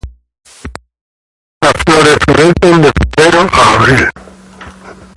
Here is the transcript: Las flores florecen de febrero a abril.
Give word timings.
Las 1.61 1.73
flores 1.85 2.17
florecen 2.25 2.81
de 2.81 2.91
febrero 3.15 3.47
a 3.53 3.73
abril. 3.75 4.07